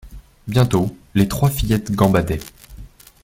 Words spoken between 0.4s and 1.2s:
Bientôt,